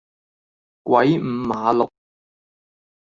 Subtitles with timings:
[0.81, 1.87] 鬼五馬六